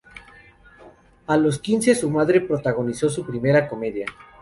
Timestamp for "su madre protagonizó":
1.93-3.07